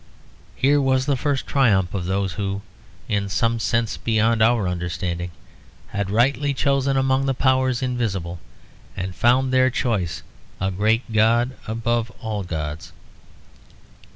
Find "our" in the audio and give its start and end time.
4.41-4.67